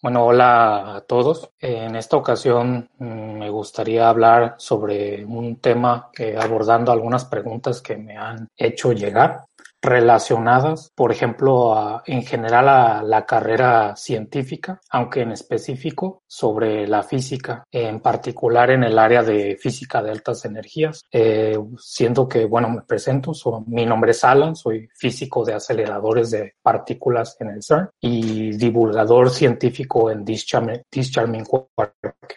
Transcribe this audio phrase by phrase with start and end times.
[0.00, 1.50] Bueno, hola a todos.
[1.58, 7.96] En esta ocasión mm, me gustaría hablar sobre un tema que abordando algunas preguntas que
[7.96, 9.47] me han hecho llegar
[9.80, 17.64] relacionadas, por ejemplo, en general a la carrera científica, aunque en específico sobre la física,
[17.70, 22.82] en particular en el área de física de altas energías, eh, siendo que, bueno, me
[22.82, 23.32] presento,
[23.66, 29.30] mi nombre es Alan, soy físico de aceleradores de partículas en el CERN y divulgador
[29.30, 31.94] científico en Discharming Quark.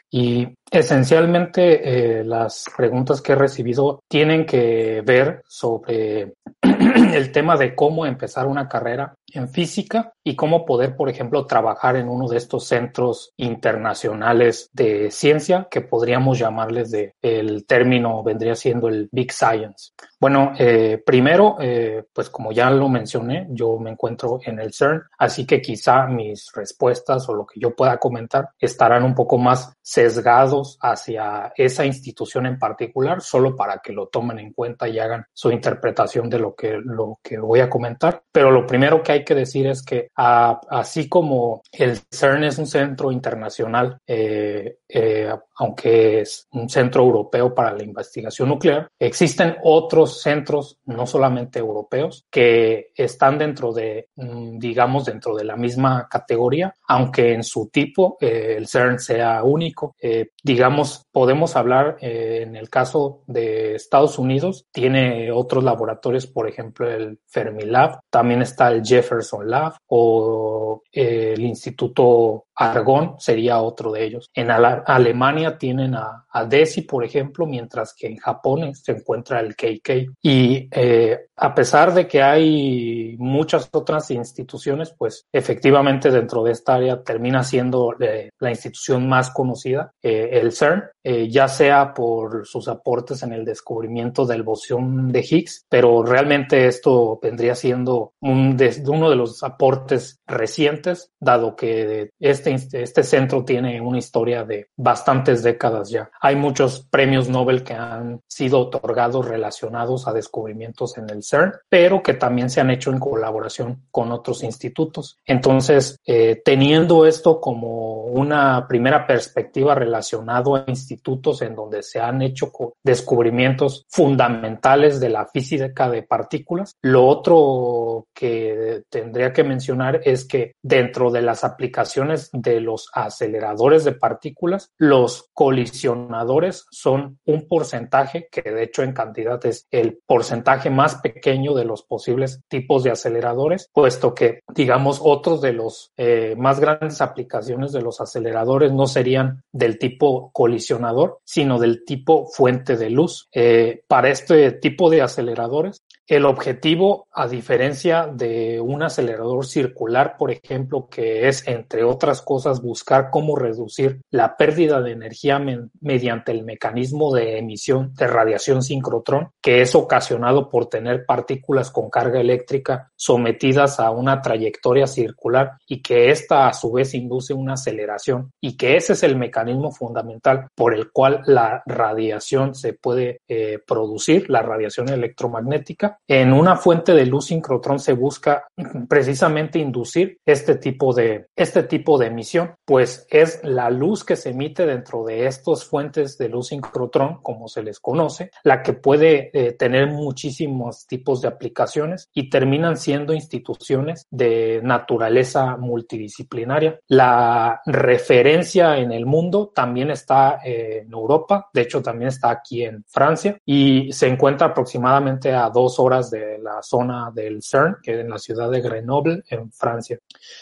[0.10, 6.34] Y esencialmente eh, las preguntas que he recibido tienen que ver sobre
[7.14, 11.96] el tema de cómo empezar una carrera en física y cómo poder, por ejemplo, trabajar
[11.96, 18.56] en uno de estos centros internacionales de ciencia que podríamos llamarles de, el término vendría
[18.56, 19.92] siendo el Big Science.
[20.20, 25.02] Bueno, eh, primero, eh, pues como ya lo mencioné, yo me encuentro en el CERN,
[25.18, 29.74] así que quizá mis respuestas o lo que yo pueda comentar estarán un poco más
[29.82, 35.26] sesgados hacia esa institución en particular, solo para que lo tomen en cuenta y hagan
[35.34, 38.22] su interpretación de lo que, lo que voy a comentar.
[38.32, 42.68] Pero lo primero que hay que decir es que así como el CERN es un
[42.68, 50.22] centro internacional, eh, eh, aunque es un centro europeo para la investigación nuclear, existen otros
[50.22, 56.74] centros, no solamente europeos, que están dentro de, mm, digamos, dentro de la misma categoría,
[56.88, 59.96] aunque en su tipo eh, el CERN sea único.
[60.44, 67.20] digamos, podemos hablar en el caso de Estados Unidos, tiene otros laboratorios, por ejemplo, el
[67.28, 74.30] Fermilab, también está el Jefferson Lab o el Instituto Argón sería otro de ellos.
[74.34, 74.52] En
[74.86, 80.12] Alemania tienen a, DESI, por ejemplo, mientras que en Japón se encuentra el KK.
[80.22, 86.76] Y eh, a pesar de que hay muchas otras instituciones, pues efectivamente dentro de esta
[86.76, 90.84] área termina siendo eh, la institución más conocida, eh, el CERN,
[91.30, 97.20] ya sea por sus aportes en el descubrimiento del bosón de Higgs, pero realmente esto
[97.20, 98.56] vendría siendo un
[98.88, 105.44] uno de los aportes recientes, dado que este, este, centro tiene una historia de bastantes
[105.44, 106.10] décadas ya.
[106.22, 112.04] Hay muchos premios Nobel que han sido otorgados relacionados a descubrimientos en el CERN, pero
[112.04, 115.18] que también se han hecho en colaboración con otros institutos.
[115.26, 122.22] Entonces, eh, teniendo esto como una primera perspectiva relacionado a institutos en donde se han
[122.22, 122.52] hecho
[122.84, 130.56] descubrimientos fundamentales de la física de partículas, lo otro que tendría que mencionar es que
[130.62, 138.42] dentro de las aplicaciones de los aceleradores de partículas, los colisionadores son un porcentaje que
[138.42, 143.70] de hecho en cantidad es el porcentaje más pequeño de los posibles tipos de aceleradores,
[143.72, 149.44] puesto que digamos otros de los eh, más grandes aplicaciones de los aceleradores no serían
[149.52, 153.28] del tipo colisionador, sino del tipo fuente de luz.
[153.34, 160.30] Eh, para este tipo de aceleradores, el objetivo, a diferencia de un acelerador circular, por
[160.30, 165.42] ejemplo, que es, entre otras cosas, buscar cómo reducir la pérdida de energía
[165.80, 171.90] mediante el mecanismo de emisión de radiación sincrotrón, que es ocasionado por tener partículas con
[171.90, 177.54] carga eléctrica sometidas a una trayectoria circular y que ésta a su vez induce una
[177.54, 183.22] aceleración y que ese es el mecanismo fundamental por el cual la radiación se puede
[183.30, 188.48] eh, producir, la radiación electromagnética en una fuente de luz sincrotrón se busca
[188.88, 194.32] precisamente inducir este tipo de, este tipo de emisión, pues es la luz que se
[194.32, 199.30] emite dentro de estas fuentes de luz sincrotrón, como se les conoce, la que puede
[199.34, 206.80] eh, tener muchísimos tipos de aplicaciones y terminan siendo instituciones de naturaleza multidisciplinaria.
[206.88, 212.64] La referencia en el mundo también está eh, en Europa, de hecho también está aquí
[212.64, 217.94] en Francia y se encuentra aproximadamente a dos horas de la zona del CERN, que
[217.94, 219.98] es en la ciudad de Grenoble, en Francia.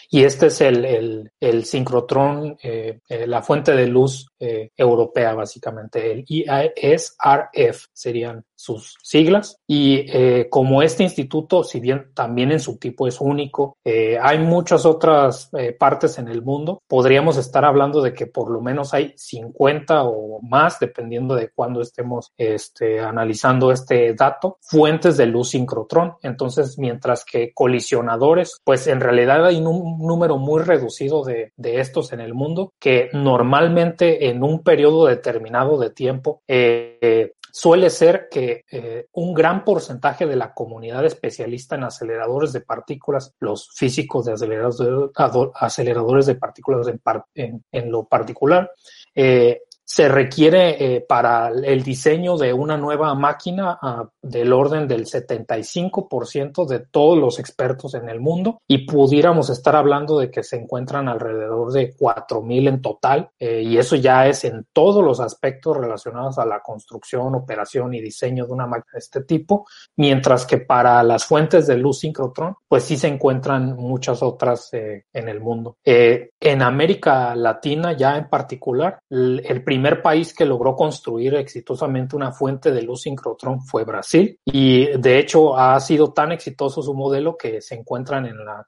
[0.10, 5.34] Y este es el, el, el sincrotrón, eh, eh, la fuente de luz eh, europea,
[5.34, 6.12] básicamente.
[6.12, 9.58] El IASRF serían sus siglas.
[9.66, 10.06] Y
[10.50, 15.50] como este instituto, si bien también en su tipo es único, hay muchas otras
[15.80, 20.42] partes en el mundo, podríamos estar hablando de que por lo menos hay 50 o
[20.42, 26.14] más, dependiendo de cuándo estemos este, analizando este dato, fuentes de luz sincrotrón.
[26.22, 32.14] Entonces, mientras que colisionadores, pues en realidad hay un número muy reducido de, de estos
[32.14, 38.66] en el mundo que normalmente en un periodo determinado de tiempo eh, suele ser que
[38.72, 44.34] eh, un gran porcentaje de la comunidad especialista en aceleradores de partículas, los físicos de
[44.34, 46.87] aceleradores de, partículas
[47.35, 48.72] en, lo particular,
[49.16, 49.61] eh,
[49.91, 56.68] se requiere eh, para el diseño de una nueva máquina uh, del orden del 75%
[56.68, 61.09] de todos los expertos en el mundo y pudiéramos estar hablando de que se encuentran
[61.09, 66.38] alrededor de 4.000 en total eh, y eso ya es en todos los aspectos relacionados
[66.38, 69.66] a la construcción, operación y diseño de una máquina de este tipo,
[69.96, 75.06] mientras que para las fuentes de luz sincrotrón pues sí se encuentran muchas otras eh,
[75.12, 75.78] en el mundo.
[75.84, 82.34] en América Latina ya en particular, el, el primer país que logró construir exitosamente una
[82.34, 84.37] fuente de luz sincrotrón fue Brasil.
[84.43, 88.67] Y de hecho ha sido tan exitoso su modelo que se encuentran en la,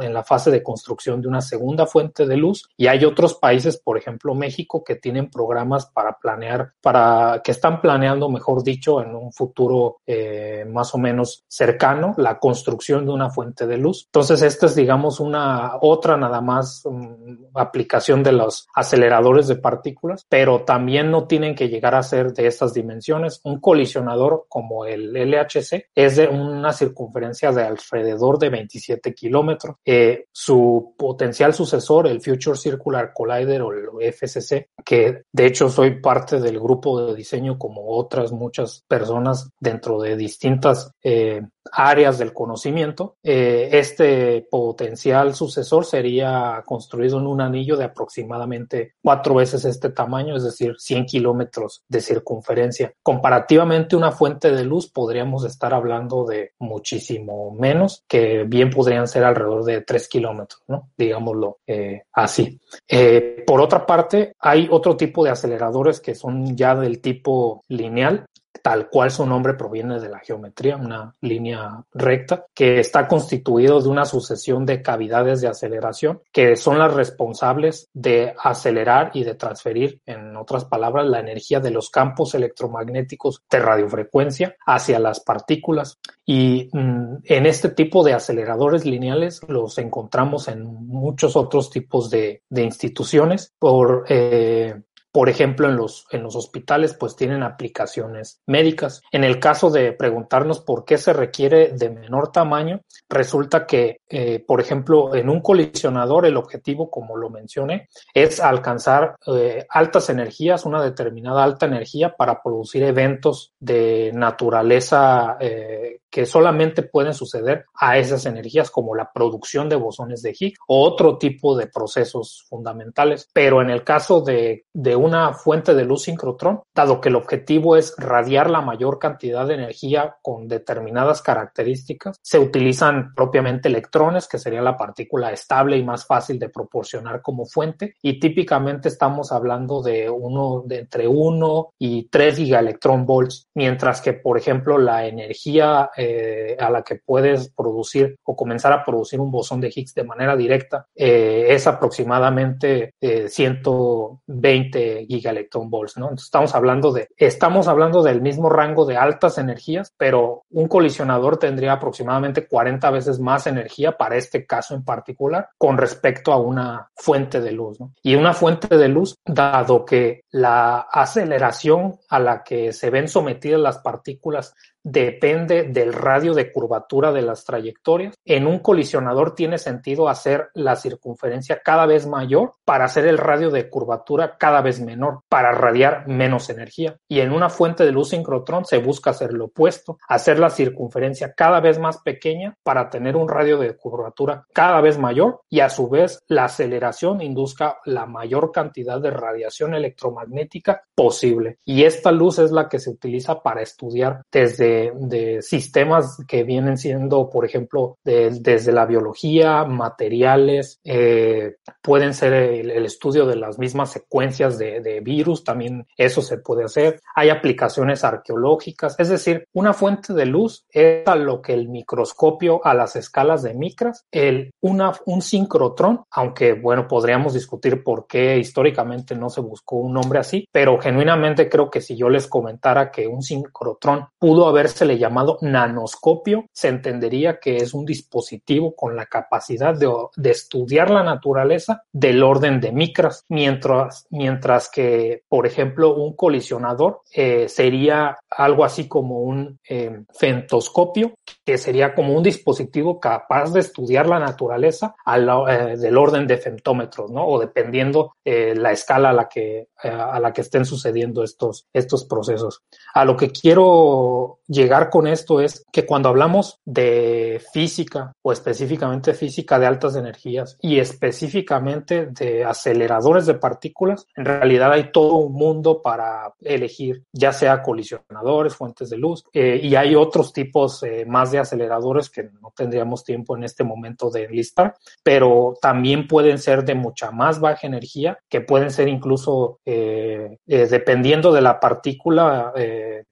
[0.00, 2.66] en la fase de construcción de una segunda fuente de luz.
[2.78, 7.82] Y hay otros países, por ejemplo México, que tienen programas para planear, para que están
[7.82, 13.28] planeando, mejor dicho, en un futuro eh, más o menos cercano, la construcción de una
[13.28, 14.04] fuente de luz.
[14.06, 20.24] Entonces, esta es, digamos, una otra nada más um, aplicación de los aceleradores de partículas
[20.38, 23.40] pero también no tienen que llegar a ser de estas dimensiones.
[23.42, 29.74] Un colisionador como el LHC es de una circunferencia de alrededor de 27 kilómetros.
[29.84, 36.00] Eh, su potencial sucesor, el Future Circular Collider o el FCC, que de hecho soy
[36.00, 42.32] parte del grupo de diseño como otras muchas personas dentro de distintas eh, áreas del
[42.32, 43.16] conocimiento.
[43.22, 50.36] Eh, este potencial sucesor sería construido en un anillo de aproximadamente cuatro veces este tamaño,
[50.36, 52.92] es decir, 100 kilómetros de circunferencia.
[53.02, 59.24] Comparativamente, una fuente de luz podríamos estar hablando de muchísimo menos, que bien podrían ser
[59.24, 60.90] alrededor de 3 kilómetros, ¿no?
[60.96, 62.60] Digámoslo eh, así.
[62.86, 68.26] Eh, por otra parte, hay otro tipo de aceleradores que son ya del tipo lineal,
[68.68, 73.88] tal cual su nombre proviene de la geometría, una línea recta, que está constituido de
[73.88, 80.02] una sucesión de cavidades de aceleración que son las responsables de acelerar y de transferir,
[80.04, 85.98] en otras palabras, la energía de los campos electromagnéticos de radiofrecuencia hacia las partículas.
[86.26, 92.42] Y mm, en este tipo de aceleradores lineales los encontramos en muchos otros tipos de,
[92.50, 94.82] instituciones por eh,
[95.18, 99.02] por ejemplo, en los, en los hospitales, pues tienen aplicaciones médicas.
[99.10, 104.42] En el caso de preguntarnos por qué se requiere de menor tamaño, resulta que, eh,
[104.46, 110.64] por ejemplo, en un colisionador, el objetivo, como lo mencioné, es alcanzar eh, altas energías,
[110.64, 117.98] una determinada alta energía para producir eventos de naturaleza eh, que solamente pueden suceder a
[117.98, 123.28] esas energías como la producción de bosones de Higgs o otro tipo de procesos fundamentales.
[123.32, 127.76] Pero en el caso de, de una fuente de luz sincrotrón, dado que el objetivo
[127.76, 133.97] es radiar la mayor cantidad de energía con determinadas características, se utilizan propiamente electrones,
[134.28, 139.32] que sería la partícula estable y más fácil de proporcionar como fuente, y típicamente estamos
[139.32, 145.06] hablando de uno de entre 1 y 3 gigaelectron volts, mientras que, por ejemplo, la
[145.06, 149.94] energía eh, a la que puedes producir o comenzar a producir un bosón de Higgs
[149.94, 156.06] de manera directa eh, es aproximadamente 120 eh, gigaelectron volts, ¿no?
[156.06, 161.38] Entonces estamos hablando de, estamos hablando del mismo rango de altas energías, pero un colisionador
[161.38, 166.90] tendría aproximadamente 40 veces más energía para este caso en particular con respecto a una
[166.94, 167.78] fuente de luz.
[168.02, 173.60] Y una fuente de luz, dado que la aceleración a la que se ven sometidas
[173.60, 178.14] las partículas depende del radio de curvatura de las trayectorias.
[178.24, 183.50] En un colisionador tiene sentido hacer la circunferencia cada vez mayor para hacer el radio
[183.50, 186.96] de curvatura cada vez menor, para radiar menos energía.
[187.08, 191.32] Y en una fuente de luz sincrotrón se busca hacer lo opuesto, hacer la circunferencia
[191.36, 195.68] cada vez más pequeña para tener un radio de curvatura cada vez mayor y a
[195.68, 201.58] su vez la aceleración induzca la mayor cantidad de radiación electromagnética posible.
[201.64, 206.76] Y esta luz es la que se utiliza para estudiar desde de, sistemas que vienen
[206.76, 213.92] siendo, por ejemplo, desde la biología, materiales, eh, pueden ser el, estudio de las mismas
[213.92, 217.00] secuencias de, de, virus, también eso se puede hacer.
[217.14, 222.60] Hay aplicaciones arqueológicas, es decir, una fuente de luz es a lo que el microscopio
[222.64, 228.38] a las escalas de micras, el, una, un sincrotrón, aunque bueno, podríamos discutir por qué
[228.38, 232.90] históricamente no se buscó un nombre así, pero genuinamente creo que si yo les comentara
[232.90, 238.96] que un sincrotrón pudo haber habérsele llamado nanoscopio, se entendería que es un dispositivo con
[238.96, 245.46] la capacidad de, de estudiar la naturaleza del orden de micras, mientras, mientras que, por
[245.46, 252.22] ejemplo, un colisionador eh, sería algo así como un eh, fentoscopio, que sería como un
[252.22, 257.26] dispositivo capaz de estudiar la naturaleza eh, del orden de femtómetros, ¿no?
[257.26, 262.04] O dependiendo eh, la escala a la que a la que estén sucediendo estos estos
[262.04, 262.62] procesos.
[262.94, 269.14] A lo que quiero llegar con esto es que cuando hablamos de física o específicamente
[269.14, 275.34] física de altas energías y específicamente de aceleradores de partículas, en realidad hay todo un
[275.34, 281.04] mundo para elegir, ya sea colisionadores, fuentes de luz, eh, y hay otros tipos eh,
[281.06, 286.38] más de aceleradores que no tendríamos tiempo en este momento de enlistar, pero también pueden
[286.38, 292.52] ser de mucha más baja energía, que pueden ser incluso eh, dependiendo de la partícula,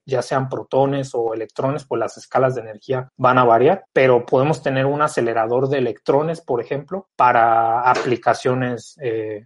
[0.05, 4.61] ya sean protones o electrones, pues las escalas de energía van a variar, pero podemos
[4.61, 8.97] tener un acelerador de electrones, por ejemplo, para aplicaciones,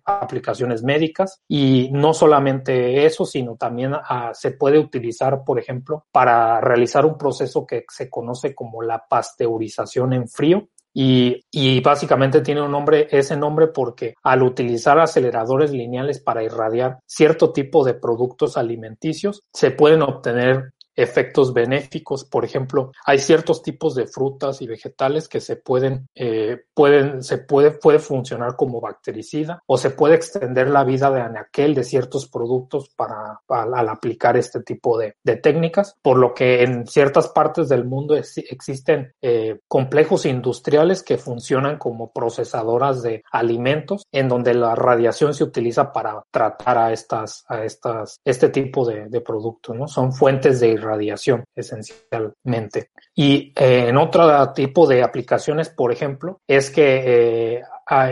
[0.06, 1.42] aplicaciones médicas.
[1.48, 7.18] Y no solamente eso, sino también ah, se puede utilizar, por ejemplo, para realizar un
[7.18, 13.08] proceso que se conoce como la pasteurización en frío, y, y, básicamente tiene un nombre,
[13.12, 19.72] ese nombre porque al utilizar aceleradores lineales para irradiar cierto tipo de productos alimenticios, se
[19.72, 22.26] pueden obtener efectos benéficos.
[22.26, 27.38] Por ejemplo, hay ciertos tipos de frutas y vegetales que se pueden, eh, pueden, se
[27.38, 32.28] puede, puede funcionar como bactericida o se puede extender la vida de anaquel de ciertos
[32.28, 37.70] productos para, al aplicar este tipo de, de, técnicas, por lo que en ciertas partes
[37.70, 44.76] del mundo existen eh, complejos industriales que funcionan como procesadoras de alimentos en donde la
[44.76, 49.88] radiación se utiliza para tratar a estas, a estas, este tipo de, de productos, ¿no?
[49.88, 52.90] Son fuentes de radiación esencialmente.
[53.16, 57.64] Y eh, en otro tipo de aplicaciones, por ejemplo, es que eh,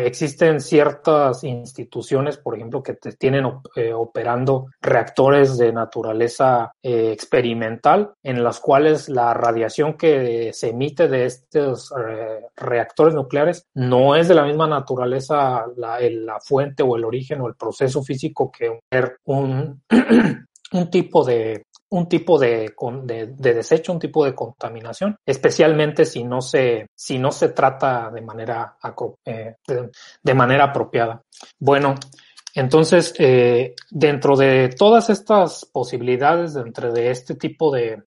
[0.03, 3.45] existen ciertas instituciones, por ejemplo, que te tienen
[3.75, 11.25] eh, operando reactores de naturaleza experimental, en las cuales la radiación que se emite de
[11.25, 11.93] estos
[12.55, 17.47] reactores nucleares no es de la misma naturaleza la, la, fuente o el origen o
[17.47, 18.79] el proceso físico que
[19.25, 19.81] un
[20.91, 26.41] tipo de un tipo de, de, de, desecho, un tipo de contaminación, especialmente si no
[26.41, 28.77] se, si no se trata de manera,
[29.25, 29.55] eh,
[30.23, 31.21] de, manera apropiada.
[31.59, 31.95] Bueno,
[32.53, 38.03] entonces, eh, dentro de todas estas posibilidades, dentro de este tipo de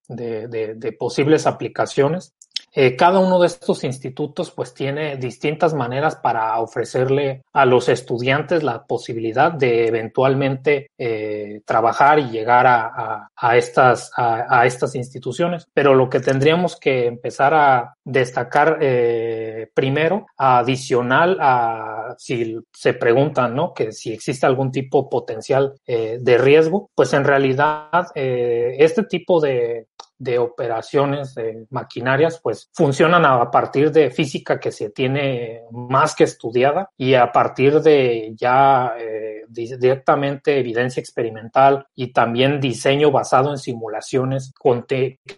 [0.98, 2.34] posibles aplicaciones,
[2.74, 8.62] eh, cada uno de estos institutos pues tiene distintas maneras para ofrecerle a los estudiantes
[8.62, 15.66] la posibilidad de eventualmente eh, trabajar y llegar a, estas instituciones.
[15.74, 23.54] Pero lo que tendríamos que empezar a destacar eh, primero, adicional a si se preguntan,
[23.54, 23.74] ¿no?
[23.74, 29.88] Que si existe algún tipo potencial de riesgo, pues en realidad este tipo de,
[30.18, 36.24] de operaciones de maquinarias, pues funcionan a partir de física que se tiene más que
[36.24, 43.58] estudiada y a partir de ya eh, directamente evidencia experimental y también diseño basado en
[43.58, 44.52] simulaciones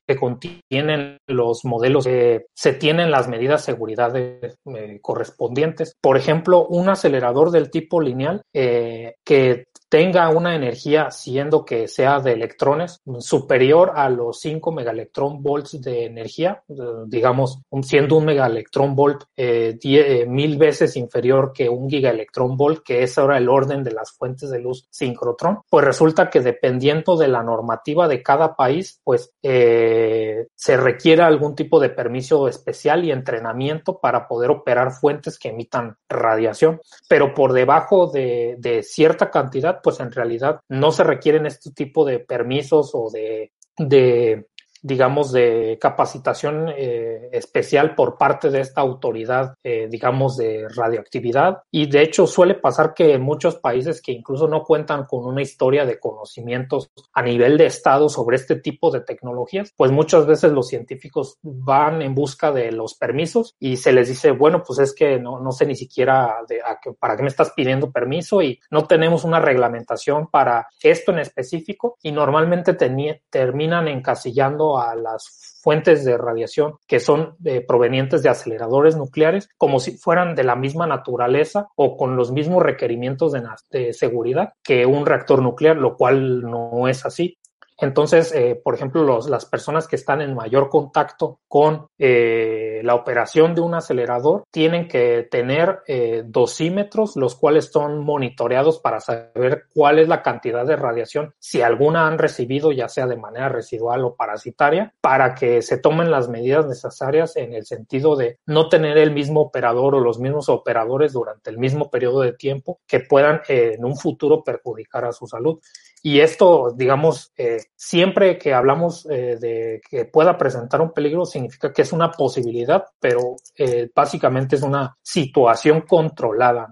[0.07, 5.97] que contienen los modelos se tienen las medidas de seguridad eh, correspondientes.
[6.01, 12.19] Por ejemplo, un acelerador del tipo lineal eh, que tenga una energía, siendo que sea
[12.19, 16.75] de electrones, superior a los 5 megaelectron volts de energía, eh,
[17.07, 23.05] digamos, siendo un megaelectron volt eh, eh, mil veces inferior que un gigaelectron volt, que
[23.05, 27.29] es ahora el orden de las fuentes de luz sincrotrón, pues resulta que dependiendo de
[27.29, 34.01] la normativa de cada país, pues se requiere algún tipo de permiso especial y entrenamiento
[34.01, 40.01] para poder operar fuentes que emitan radiación, pero por debajo de, de cierta cantidad pues
[40.01, 44.47] en realidad no se requieren este tipo de permisos o de, de
[44.85, 51.63] digamos, de capacitación eh, especial por parte de esta autoridad, eh, digamos, de radioactividad.
[51.71, 55.41] Y de hecho suele pasar que en muchos países que incluso no cuentan con una
[55.41, 60.53] historia de conocimientos a nivel de Estado sobre este tipo de tecnologías, pues muchas veces
[60.53, 64.95] los científicos van en busca de los permisos y se les dice, bueno, pues es
[64.95, 66.61] que no, no sé ni siquiera de,
[66.99, 71.97] para qué me estás pidiendo permiso y no tenemos una reglamentación para esto en específico
[72.03, 78.97] y normalmente terminan encasillando a las fuentes de radiación que son eh, provenientes de aceleradores
[78.97, 83.93] nucleares como si fueran de la misma naturaleza o con los mismos requerimientos de, de
[83.93, 87.39] seguridad que un reactor nuclear, lo cual no es así.
[87.85, 93.55] Entonces, eh, por ejemplo, las personas que están en mayor contacto con eh, la operación
[93.55, 99.99] de un acelerador tienen que tener eh, dosímetros, los cuales son monitoreados para saber cuál
[99.99, 104.17] es la cantidad de radiación, si alguna han recibido, ya sea de manera residual o
[104.17, 109.11] parasitaria, para que se tomen las medidas necesarias en el sentido de no tener el
[109.11, 113.85] mismo operador o los mismos operadores durante el mismo periodo de tiempo que puedan en
[113.85, 115.61] un futuro perjudicar a su salud.
[116.07, 121.73] Y esto, digamos, eh, siempre que hablamos eh, de que pueda presentar un peligro, significa
[121.73, 126.69] que es una posibilidad, pero eh, básicamente es una situación controlada,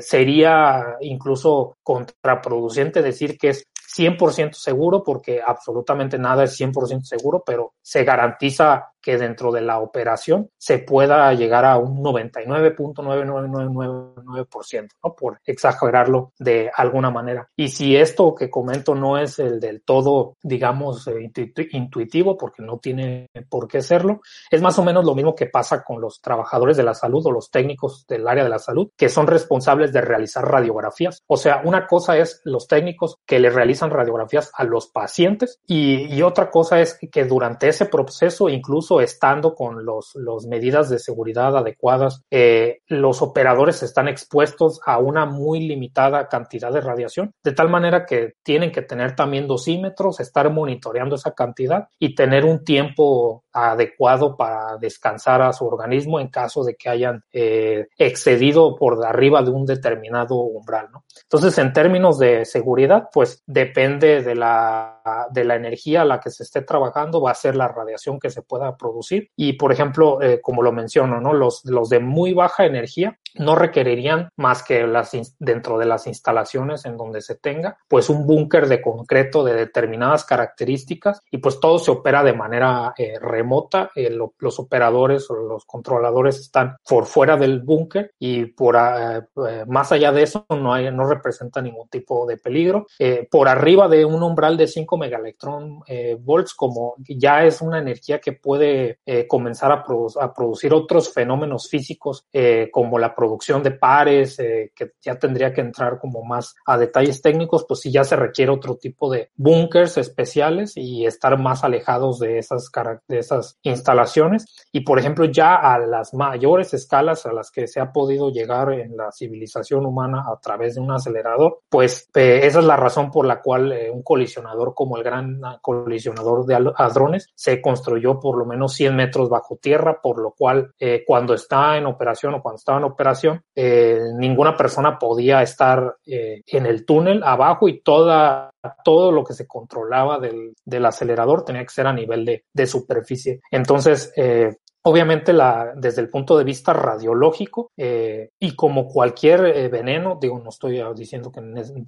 [0.00, 7.74] sería incluso contraproducente decir que es 100% seguro porque absolutamente nada es 100% seguro, pero
[7.82, 15.14] se garantiza que dentro de la operación se pueda llegar a un 99.99999%, ¿no?
[15.14, 17.48] Por exagerarlo de alguna manera.
[17.56, 21.30] Y si esto que comento no es el del todo, digamos, eh,
[21.72, 25.82] intuitivo, porque no tiene por qué serlo, es más o menos lo mismo que pasa
[25.82, 29.08] con los trabajadores de la salud o los técnicos del área de la salud, que
[29.08, 31.22] son responsables de realizar radiografías.
[31.26, 36.14] O sea, una cosa es los técnicos que le realizan radiografías a los pacientes y,
[36.14, 40.98] y otra cosa es que durante ese proceso, incluso estando con los, los medidas de
[40.98, 47.52] seguridad adecuadas, eh, los operadores están expuestos a una muy limitada cantidad de radiación, de
[47.52, 52.64] tal manera que tienen que tener también dosímetros, estar monitoreando esa cantidad y tener un
[52.64, 59.04] tiempo adecuado para descansar a su organismo en caso de que hayan eh, excedido por
[59.04, 61.04] arriba de un determinado umbral, ¿no?
[61.22, 64.99] Entonces, en términos de seguridad, pues depende de la,
[65.30, 68.30] de la energía a la que se esté trabajando, va a ser la radiación que
[68.30, 69.30] se pueda producir.
[69.36, 71.32] Y, por ejemplo, eh, como lo menciono, ¿no?
[71.32, 76.84] Los, los de muy baja energía no requerirían más que las dentro de las instalaciones
[76.84, 81.78] en donde se tenga, pues un búnker de concreto de determinadas características y pues todo
[81.78, 83.90] se opera de manera eh, remota.
[83.94, 89.66] Eh, lo, los operadores o los controladores están por fuera del búnker y por uh,
[89.66, 92.86] más allá de eso no hay, no representa ningún tipo de peligro.
[92.98, 95.82] Eh, por arriba de un umbral de 5 megaelectron
[96.20, 101.68] volts, como ya es una energía que puede comenzar a, produ a, producir otros fenómenos
[101.68, 102.26] físicos
[102.70, 107.20] como la producción de pares, eh, que ya tendría que entrar como más a detalles
[107.20, 112.18] técnicos, pues sí ya se requiere otro tipo de búnkers especiales y estar más alejados
[112.18, 112.70] de esas,
[113.06, 114.46] de esas instalaciones.
[114.72, 118.72] Y por ejemplo, ya a las mayores escalas a las que se ha podido llegar
[118.72, 123.10] en la civilización humana a través de un acelerador, pues eh, esa es la razón
[123.10, 128.38] por la cual eh, un colisionador como el gran colisionador de hadrones se construyó por
[128.38, 132.42] lo menos 100 metros bajo tierra, por lo cual eh, cuando está en operación o
[132.42, 133.09] cuando estaba en operación
[133.54, 138.50] eh, ninguna persona podía estar eh, en el túnel abajo y toda,
[138.84, 142.66] todo lo que se controlaba del, del acelerador tenía que ser a nivel de, de
[142.66, 143.40] superficie.
[143.50, 149.68] Entonces, eh, Obviamente, la, desde el punto de vista radiológico, eh, y como cualquier eh,
[149.68, 151.42] veneno, digo, no estoy diciendo que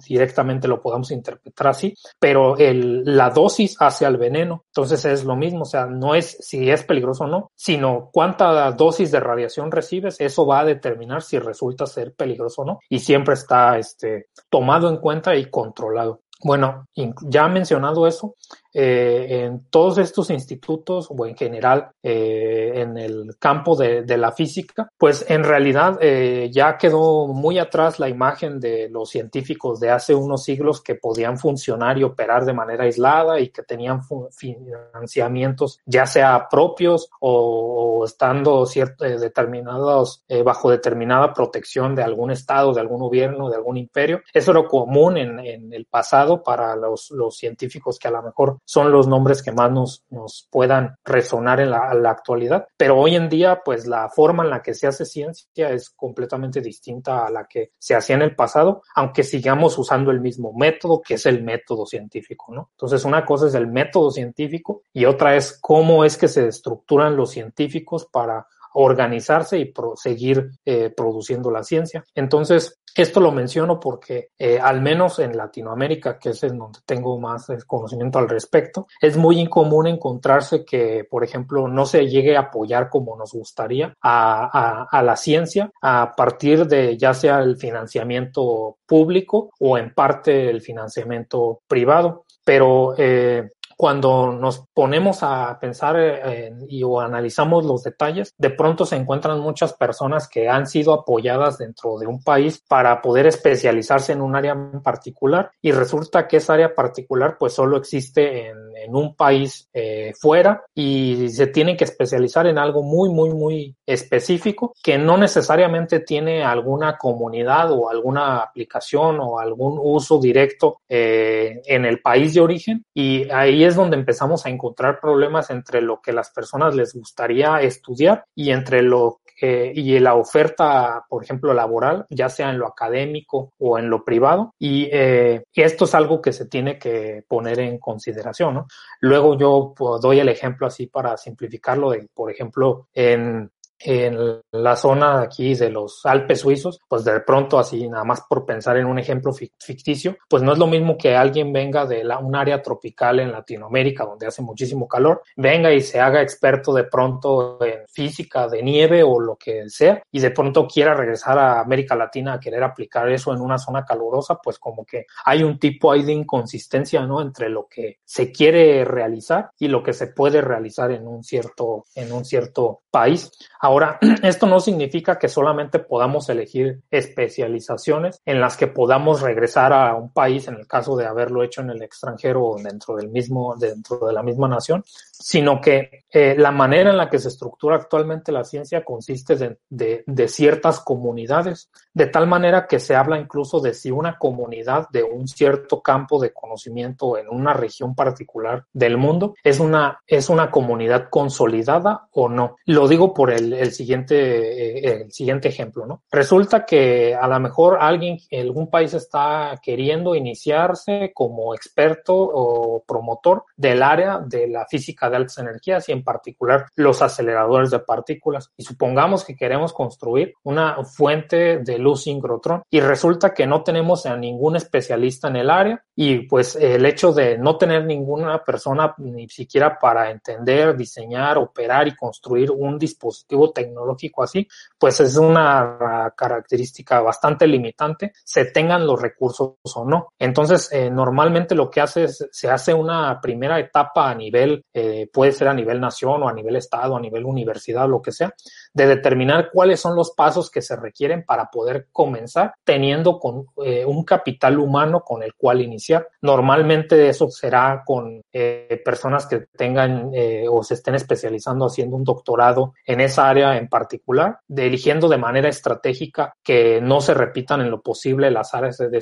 [0.07, 5.35] directamente lo podamos interpretar así, pero el, la dosis hacia el veneno, entonces es lo
[5.35, 9.71] mismo, o sea, no es si es peligroso o no, sino cuánta dosis de radiación
[9.71, 14.27] recibes, eso va a determinar si resulta ser peligroso o no, y siempre está este,
[14.49, 16.21] tomado en cuenta y controlado.
[16.43, 16.87] Bueno,
[17.21, 18.35] ya mencionado eso,
[18.73, 24.91] eh, en todos estos institutos o en general eh, en el campo de, la física,
[24.97, 30.13] pues en realidad eh, ya quedó muy atrás la imagen de los científicos de hace
[30.13, 36.05] unos siglos que podían funcionar y operar de manera aislada y que tenían financiamientos ya
[36.05, 42.81] sea propios o, estando cierto, eh, determinados eh, bajo determinada protección de algún estado, de
[42.81, 44.21] algún gobierno, de algún imperio.
[44.33, 45.39] Eso era común en,
[45.73, 50.05] el pasado para los científicos que a lo mejor son los nombres que más nos,
[50.09, 52.67] nos puedan resonar en la, actualidad.
[52.77, 56.61] Pero hoy en día, pues la forma en la que se hace ciencia es completamente
[56.61, 61.01] distinta a la que se hacía en el pasado, aunque sigamos usando el mismo método,
[61.01, 62.69] que es el método científico, ¿no?
[62.71, 67.15] Entonces, una cosa es el método científico y otra es cómo es que se estructuran
[67.15, 72.03] los científicos para organizarse y seguir eh, produciendo la ciencia.
[72.15, 77.19] Entonces, esto lo menciono porque eh, al menos en Latinoamérica, que es en donde tengo
[77.19, 82.37] más eh, conocimiento al respecto, es muy incomún encontrarse que, por ejemplo, no se llegue
[82.37, 87.39] a apoyar como nos gustaría a, a, a la ciencia a partir de ya sea
[87.39, 92.25] el financiamiento público o en parte el financiamiento privado.
[92.45, 98.85] Pero eh, cuando nos ponemos a pensar eh, y o analizamos los detalles, de pronto
[98.85, 104.13] se encuentran muchas personas que han sido apoyadas dentro de un país para poder especializarse
[104.13, 108.57] en un área particular y resulta que esa área particular pues solo existe en,
[108.91, 114.73] un país eh, fuera y se tienen que especializar en algo muy, muy, muy específico
[114.81, 121.85] que no necesariamente tiene alguna comunidad o alguna aplicación o algún uso directo eh, en
[121.85, 122.85] el país de origen.
[122.93, 127.61] Y ahí es donde empezamos a encontrar problemas entre lo que las personas les gustaría
[127.61, 132.65] estudiar y entre lo que y la oferta, por ejemplo, laboral, ya sea en lo
[132.65, 134.53] académico o en lo privado.
[134.57, 138.63] Y, eh, esto es algo que se tiene que poner en consideración.
[139.01, 143.51] Luego yo pues, doy el ejemplo así para simplificarlo de, por ejemplo, en
[143.83, 148.45] en la zona aquí de los Alpes suizos, pues de pronto así, nada más por
[148.45, 152.19] pensar en un ejemplo ficticio, pues no es lo mismo que alguien venga de la,
[152.19, 156.85] un área tropical en Latinoamérica donde hace muchísimo calor, venga y se haga experto de
[156.85, 161.59] pronto en física de nieve o lo que sea y de pronto quiera regresar a
[161.59, 165.59] América Latina a querer aplicar eso en una zona calurosa, pues como que hay un
[165.59, 167.21] tipo ahí de inconsistencia, ¿no?
[167.21, 171.85] Entre lo que se quiere realizar y lo que se puede realizar en un cierto,
[171.95, 173.31] en un cierto país.
[173.59, 173.72] Ahora,
[174.23, 180.11] esto no significa que solamente podamos elegir especializaciones en las que podamos regresar a un
[180.11, 184.05] país en el caso de haberlo hecho en el extranjero o dentro del mismo, dentro
[184.05, 188.31] de la misma nación, sino que eh, la manera en la que se estructura actualmente
[188.31, 193.91] la ciencia consiste de, ciertas comunidades, de tal manera que se habla incluso de si
[193.91, 199.59] una comunidad de un cierto campo de conocimiento en una región particular del mundo es
[199.59, 202.57] una, es una comunidad consolidada o no.
[202.65, 206.03] Lo digo por el, el siguiente, eh, el siguiente ejemplo, ¿no?
[206.11, 213.45] Resulta que a lo mejor alguien, algún país está queriendo iniciarse como experto o promotor
[213.55, 218.51] del área de la física de altas energías y en particular los aceleradores de partículas.
[218.57, 224.05] Y supongamos que queremos construir una fuente de luz sincrotrón y resulta que no tenemos
[224.05, 228.93] a ningún especialista en el área y pues el hecho de no tener ninguna persona
[228.97, 236.13] ni siquiera para entender, diseñar, operar y construir un dispositivo tecnológico así, pues es una
[236.15, 240.13] característica bastante limitante, se tengan los recursos o no.
[240.17, 244.92] Entonces, eh, normalmente lo que hace es, se hace una primera etapa a nivel eh,
[245.11, 248.33] puede ser a nivel nación o a nivel estado, a nivel universidad, lo que sea,
[248.73, 253.85] de determinar cuáles son los pasos que se requieren para poder comenzar teniendo con, eh,
[253.85, 256.07] un capital humano con el cual iniciar.
[256.21, 262.03] Normalmente eso será con eh, personas que tengan eh, o se estén especializando haciendo un
[262.03, 267.61] doctorado en esa área en particular, de, eligiendo de manera estratégica que no se repitan
[267.61, 268.99] en lo posible las áreas de,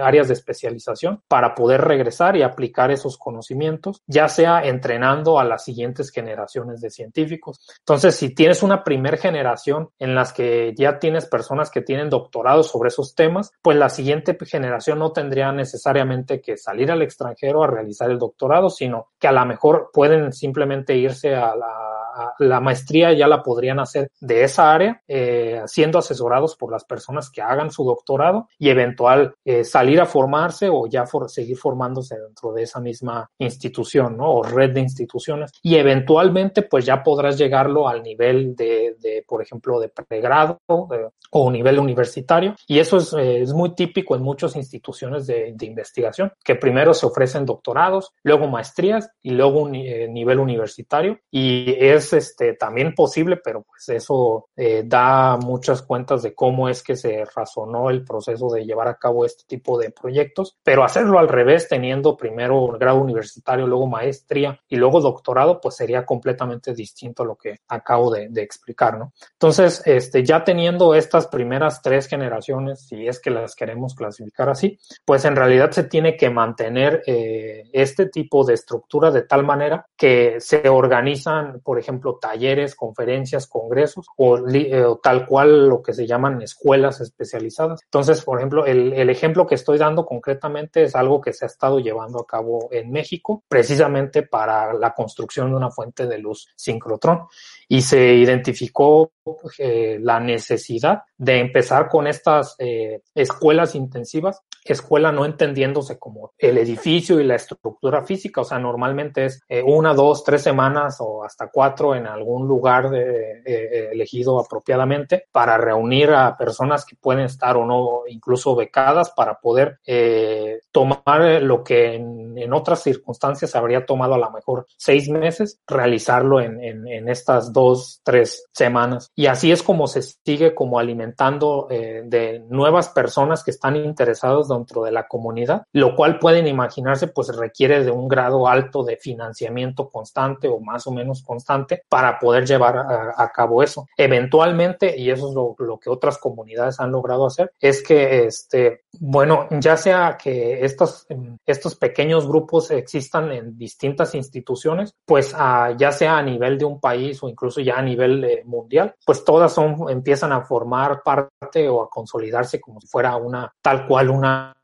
[0.00, 5.64] áreas de especialización para poder regresar y aplicar esos conocimientos, ya sea entrenando a las
[5.64, 7.60] siguientes generaciones de científicos.
[7.80, 12.62] Entonces, si tienes una primera generación en las que ya tienes personas que tienen doctorado
[12.62, 17.68] sobre esos temas, pues la siguiente generación no tendría necesariamente que salir al extranjero a
[17.68, 21.99] realizar el doctorado, sino que a lo mejor pueden simplemente irse a la
[22.38, 27.30] la maestría ya la podrían hacer de esa área, eh, siendo asesorados por las personas
[27.30, 32.52] que hagan su doctorado y eventual eh, salir a formarse o ya seguir formándose dentro
[32.52, 34.18] de esa misma institución.
[34.20, 35.52] O red de instituciones.
[35.62, 41.78] Y eventualmente, pues ya podrás llegarlo al nivel de, por ejemplo, de pregrado o nivel
[41.78, 42.54] universitario.
[42.66, 46.94] Y eso es, eh, es muy típico en muchas instituciones de, de, investigación, que primero
[46.94, 51.18] se ofrecen doctorados, luego maestrías y luego un nivel universitario.
[51.30, 56.82] Y es este, también posible, pero pues eso eh, da muchas cuentas de cómo es
[56.82, 61.18] que se razonó el proceso de llevar a cabo este tipo de proyectos, pero hacerlo
[61.18, 67.22] al revés, teniendo primero grado universitario, luego maestría y luego doctorado, pues sería completamente distinto
[67.22, 69.12] a lo que acabo de, explicar, ¿no?
[69.32, 74.78] Entonces, este, ya teniendo estas primeras tres generaciones, si es que las queremos clasificar así,
[75.04, 79.86] pues en realidad se tiene que mantener eh, este tipo de estructura de tal manera
[79.96, 86.06] que se organizan, por ejemplo, talleres, conferencias, congresos eh, o, tal cual lo que se
[86.06, 87.80] llaman escuelas especializadas.
[87.84, 91.48] Entonces, por ejemplo, el, el, ejemplo que estoy dando concretamente es algo que se ha
[91.48, 96.48] estado llevando a cabo en México, precisamente para la construcción de una fuente de luz
[96.56, 97.26] sincrotrón.
[97.72, 99.12] Y se identificó
[99.56, 106.58] eh, la necesidad de empezar con estas eh, escuelas intensivas escuela no entendiéndose como el
[106.58, 111.24] edificio y la estructura física, o sea, normalmente es eh, una, dos, tres semanas o
[111.24, 117.24] hasta cuatro en algún lugar de, eh, elegido apropiadamente para reunir a personas que pueden
[117.24, 123.54] estar o no incluso becadas para poder eh, tomar lo que en, en, otras circunstancias
[123.54, 127.59] habría tomado a lo mejor seis meses, realizarlo en, en, en estas dos,
[128.02, 129.10] tres semanas.
[129.14, 134.82] Y así es como se sigue como alimentando de nuevas personas que están interesados dentro
[134.82, 139.88] de la comunidad, lo cual pueden imaginarse pues requiere de un grado alto de financiamiento
[139.88, 143.86] constante o más o menos constante para poder llevar a, cabo eso.
[143.96, 148.84] Eventualmente, y eso es lo, lo, que otras comunidades han logrado hacer, es que este,
[148.98, 151.06] bueno, ya sea que estos,
[151.46, 156.80] estos pequeños grupos existan en distintas instituciones, pues a, ya sea a nivel de un
[156.80, 161.68] país o incluso ya a nivel eh, mundial, pues todas son, empiezan a formar parte
[161.68, 164.54] o a consolidarse como si fuera una tal cual una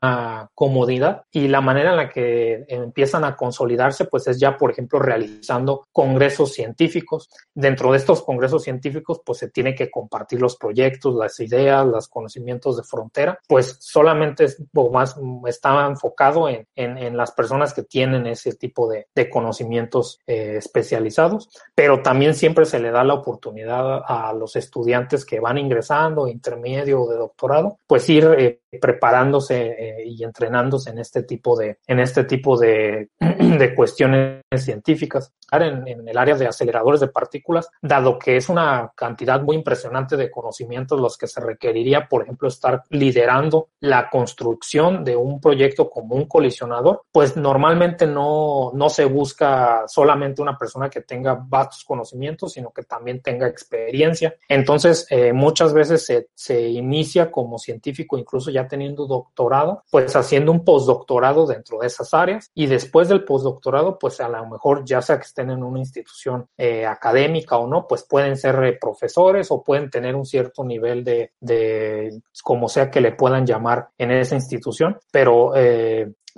[0.53, 1.23] comodidad.
[1.31, 5.87] Y la manera en la que empiezan a consolidarse pues es ya por ejemplo realizando
[5.91, 7.29] congresos científicos.
[7.53, 12.07] Dentro de estos congresos científicos pues se tiene que compartir los proyectos las ideas los
[12.07, 13.39] conocimientos de frontera.
[13.47, 15.15] Pues solamente es, más
[15.47, 20.55] está enfocado en, en, en, las personas que tienen ese tipo de, de conocimientos eh,
[20.57, 21.49] especializados.
[21.75, 27.01] Pero también siempre se le da la oportunidad a los estudiantes que van ingresando intermedio
[27.01, 31.99] o de doctorado pues ir eh, preparándose eh, y entrenándose en este tipo de, en
[31.99, 35.33] este tipo de, de cuestiones científicas.
[35.51, 40.17] En, en, el área de aceleradores de partículas, dado que es una cantidad muy impresionante
[40.17, 45.89] de conocimientos los que se requeriría, por ejemplo, estar liderando la construcción de un proyecto
[45.89, 51.85] como un colisionador, pues normalmente no, no se busca solamente una persona que tenga vastos
[51.85, 54.35] conocimientos, sino que también tenga experiencia.
[54.47, 60.51] Entonces, eh, muchas veces se, se inicia como científico, incluso ya teniendo doctorado, pues haciendo
[60.51, 65.01] un postdoctorado dentro de esas áreas y después del postdoctorado, pues a lo mejor ya
[65.01, 69.51] sea que estén en una institución eh, académica o no, pues pueden ser eh, profesores
[69.51, 74.11] o pueden tener un cierto nivel de, de, como sea que le puedan llamar en
[74.11, 75.53] esa institución, pero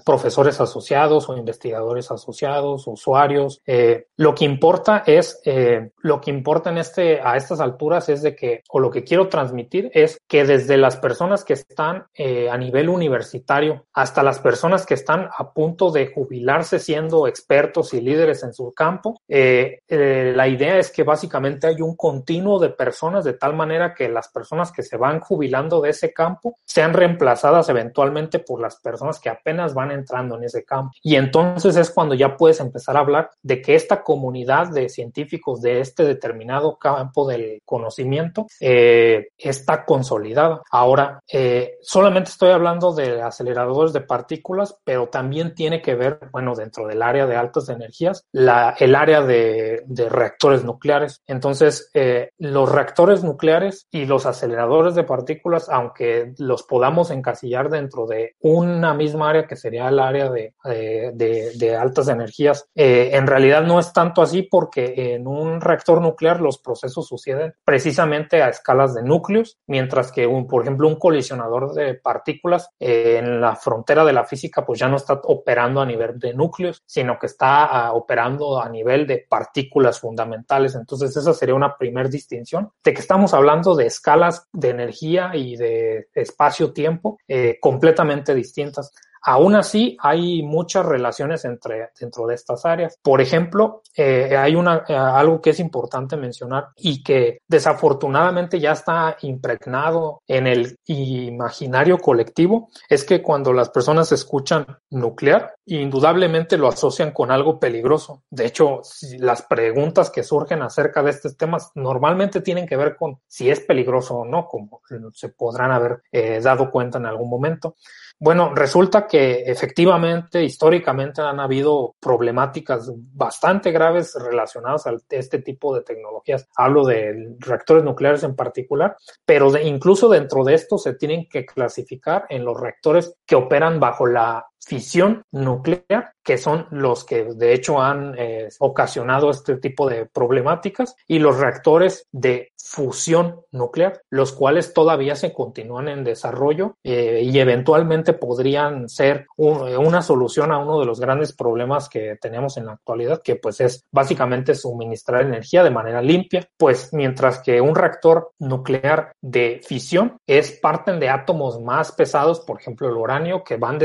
[0.05, 3.61] profesores asociados o investigadores asociados, usuarios.
[3.65, 8.21] Eh, lo que importa es, eh, lo que importa en este, a estas alturas es
[8.21, 12.49] de que, o lo que quiero transmitir es que desde las personas que están eh,
[12.49, 18.01] a nivel universitario hasta las personas que están a punto de jubilarse siendo expertos y
[18.01, 23.33] líderes en su campo, la idea es que básicamente hay un continuo de personas de
[23.33, 28.39] tal manera que las personas que se van jubilando de ese campo sean reemplazadas eventualmente
[28.39, 30.91] por las personas que apenas van entrando en ese campo.
[31.01, 35.61] Y entonces es cuando ya puedes empezar a hablar de que esta comunidad de científicos
[35.61, 40.61] de este determinado campo del conocimiento eh, está consolidada.
[40.71, 46.55] Ahora, eh, solamente estoy hablando de aceleradores de partículas, pero también tiene que ver, bueno,
[46.55, 51.21] dentro del área de altas energías, la, el área de, de reactores nucleares.
[51.27, 58.05] Entonces, eh, los reactores nucleares y los aceleradores de partículas, aunque los podamos encasillar dentro
[58.05, 62.65] de una misma área que sería el área de, de, de altas energías.
[62.75, 67.53] Eh, en realidad no es tanto así porque en un reactor nuclear los procesos suceden
[67.63, 73.17] precisamente a escalas de núcleos, mientras que, un, por ejemplo, un colisionador de partículas eh,
[73.19, 76.83] en la frontera de la física pues ya no está operando a nivel de núcleos,
[76.85, 80.75] sino que está uh, operando a nivel de partículas fundamentales.
[80.75, 85.55] Entonces esa sería una primera distinción de que estamos hablando de escalas de energía y
[85.55, 88.91] de espacio-tiempo eh, completamente distintas.
[89.21, 92.97] Aún así, hay muchas relaciones entre, dentro de estas áreas.
[93.01, 98.71] Por ejemplo, eh, hay una, eh, algo que es importante mencionar y que desafortunadamente ya
[98.71, 106.67] está impregnado en el imaginario colectivo, es que cuando las personas escuchan nuclear, indudablemente lo
[106.67, 108.23] asocian con algo peligroso.
[108.29, 108.81] De hecho,
[109.19, 113.59] las preguntas que surgen acerca de estos temas normalmente tienen que ver con si es
[113.59, 114.81] peligroso o no, como
[115.13, 117.75] se podrán haber eh, dado cuenta en algún momento.
[118.21, 125.83] Bueno, resulta que efectivamente, históricamente han habido problemáticas bastante graves relacionadas a este tipo de
[125.83, 126.49] tecnologías.
[126.57, 131.45] Hablo de reactores nucleares en particular, pero de, incluso dentro de esto se tienen que
[131.45, 137.53] clasificar en los reactores que operan bajo la fisión nuclear, que son los que de
[137.53, 144.31] hecho han eh, ocasionado este tipo de problemáticas, y los reactores de fusión nuclear, los
[144.31, 150.79] cuales todavía se continúan en desarrollo eh, y eventualmente podrían ser una solución a uno
[150.79, 155.63] de los grandes problemas que tenemos en la actualidad, que pues es básicamente suministrar energía
[155.63, 161.59] de manera limpia, pues mientras que un reactor nuclear de fisión es parten de átomos
[161.61, 163.79] más pesados, por ejemplo el uranio, que van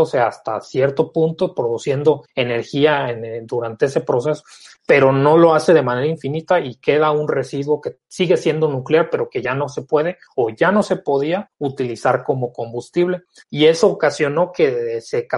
[0.00, 4.42] desintegrándose hasta cierto punto, produciendo energía en, durante ese proceso
[4.90, 9.08] pero no lo hace de manera infinita y queda un residuo que sigue siendo nuclear,
[9.08, 13.22] pero que ya no se puede o ya no se podía utilizar como combustible.
[13.48, 15.28] Y eso ocasionó que se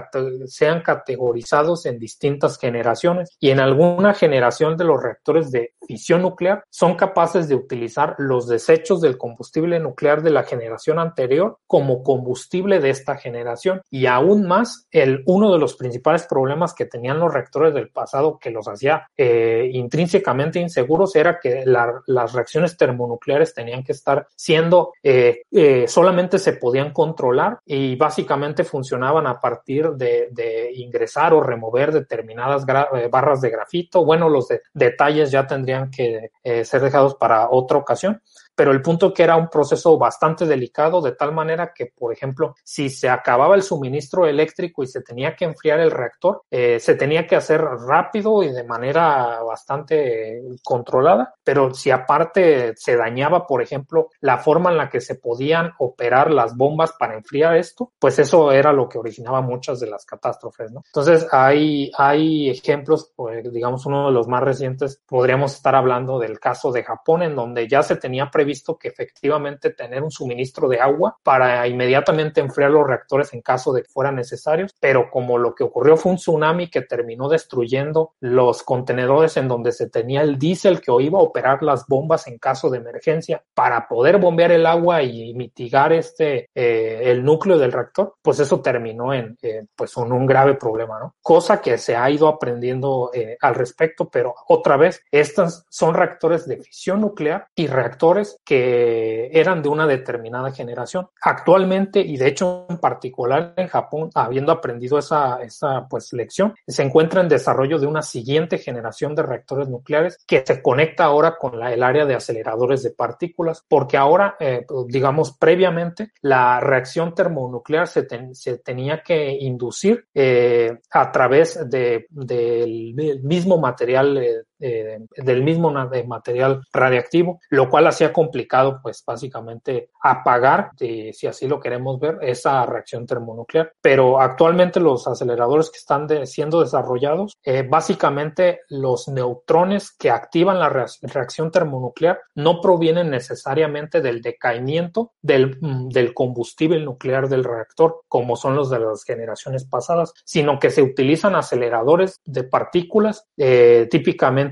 [0.47, 6.65] sean categorizados en distintas generaciones y en alguna generación de los reactores de fisión nuclear
[6.71, 12.81] son capaces de utilizar los desechos del combustible nuclear de la generación anterior como combustible
[12.81, 13.83] de esta generación.
[13.91, 14.52] Y aún más,
[14.91, 19.09] el, uno de los principales problemas que tenían los reactores del pasado que los hacía
[19.17, 26.39] eh, intrínsecamente inseguros era que las reacciones termonucleares tenían que estar siendo, eh, eh, solamente
[26.39, 30.31] se podían controlar y básicamente funcionaban a partir de,
[30.75, 34.05] ingresar o remover determinadas barras de grafito.
[34.05, 36.31] Bueno, los detalles ya tendrían que
[36.65, 38.21] ser dejados para otra ocasión
[38.55, 42.55] pero el punto que era un proceso bastante delicado, de tal manera que, por ejemplo,
[42.63, 46.95] si se acababa el suministro eléctrico y se tenía que enfriar el reactor, eh, se
[46.95, 53.63] tenía que hacer rápido y de manera bastante controlada, pero si aparte se dañaba, por
[53.63, 58.19] ejemplo, la forma en la que se podían operar las bombas para enfriar esto, pues
[58.19, 60.83] eso era lo que originaba muchas de las catástrofes, ¿no?
[60.87, 66.39] Entonces, hay, hay ejemplos, pues, digamos, uno de los más recientes, podríamos estar hablando del
[66.39, 70.81] caso de Japón, en donde ya se tenía visto que efectivamente tener un suministro de
[70.81, 75.55] agua para inmediatamente enfriar los reactores en caso de que fueran necesarios, pero como lo
[75.55, 80.39] que ocurrió fue un tsunami que terminó destruyendo los contenedores en donde se tenía el
[80.39, 84.67] diésel que iba a operar las bombas en caso de emergencia para poder bombear el
[84.67, 89.97] agua y mitigar este eh, el núcleo del reactor, pues eso terminó en eh, pues
[89.97, 91.15] un, un, grave problema, ¿no?
[91.21, 96.47] Cosa que se ha ido aprendiendo eh, al respecto, pero otra vez, estas son reactores
[96.47, 101.09] de fisión nuclear y reactores que eran de una determinada generación.
[101.21, 106.83] Actualmente, y de hecho en particular en Japón, habiendo aprendido esa, esa pues, lección, se
[106.83, 111.63] encuentra en desarrollo de una siguiente generación de reactores nucleares que se conecta ahora con
[111.63, 118.07] el área de aceleradores de partículas, porque ahora, eh, digamos, previamente, la reacción termonuclear se,
[118.35, 125.71] se tenía que inducir eh, a través de, del mismo material eh, eh, del mismo
[125.71, 132.65] material radiactivo, lo cual hacía complicado, pues básicamente apagar, si así lo queremos ver, esa
[132.67, 133.73] reacción termonuclear.
[133.81, 140.69] Pero actualmente los aceleradores que están siendo desarrollados, eh, básicamente los neutrones que activan la
[140.69, 148.37] reacción termonuclear no provienen necesariamente del decaimiento del, mm, del combustible nuclear del reactor, como
[148.37, 153.89] son los de las generaciones pasadas, sino que se utilizan aceleradores de partículas, eh,